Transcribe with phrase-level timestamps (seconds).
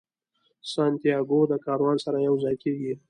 [0.73, 2.93] سانتیاګو د کاروان سره یو ځای کیږي.